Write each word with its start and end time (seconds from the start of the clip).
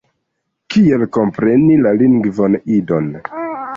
Kiel 0.75 1.03
kompreni 1.19 1.77
la 1.83 1.91
lingvon 2.03 2.59
Idon. 2.79 3.13